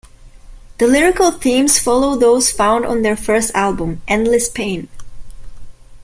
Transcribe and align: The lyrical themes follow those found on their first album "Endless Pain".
The 0.79 0.87
lyrical 0.87 1.29
themes 1.29 1.77
follow 1.77 2.15
those 2.15 2.51
found 2.51 2.87
on 2.87 3.03
their 3.03 3.15
first 3.15 3.51
album 3.53 4.01
"Endless 4.07 4.49
Pain". 4.49 4.89